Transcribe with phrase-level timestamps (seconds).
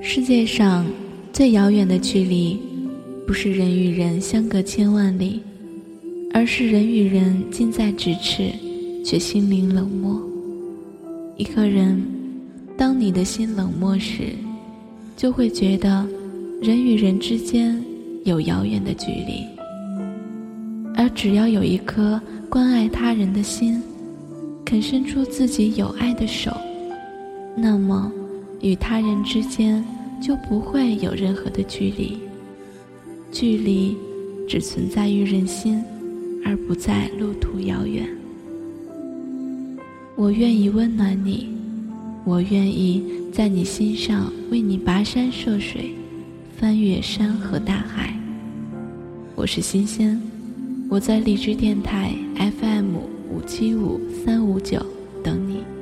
[0.00, 0.86] 世界上
[1.32, 2.58] 最遥远的距离，
[3.26, 5.40] 不是人与人相隔千万里，
[6.32, 8.50] 而是人与人近在咫尺，
[9.04, 10.22] 却心灵冷漠。
[11.36, 12.02] 一个人，
[12.76, 14.32] 当你的心冷漠时，
[15.16, 16.06] 就会觉得
[16.62, 17.82] 人与人之间
[18.24, 19.44] 有遥远的距离。
[20.94, 23.82] 而只要有一颗关爱他人的心，
[24.64, 26.56] 肯伸出自己有爱的手，
[27.56, 28.10] 那么
[28.60, 29.84] 与他人之间。
[30.18, 32.16] 就不会有任何的距离，
[33.30, 33.94] 距离
[34.48, 35.84] 只存在于人心，
[36.42, 38.08] 而不在路途遥远。
[40.16, 41.50] 我愿意温暖你，
[42.24, 45.90] 我愿意在你心上为你跋山涉水，
[46.56, 48.18] 翻越山河大海。
[49.34, 50.18] 我是新鲜，
[50.88, 52.14] 我在荔枝电台
[52.58, 52.96] FM
[53.30, 54.80] 五七五三五九
[55.22, 55.75] 等你。